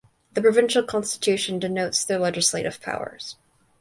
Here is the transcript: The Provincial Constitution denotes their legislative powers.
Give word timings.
The 0.33 0.41
Provincial 0.41 0.81
Constitution 0.81 1.59
denotes 1.59 2.03
their 2.03 2.17
legislative 2.17 2.81
powers. 2.81 3.35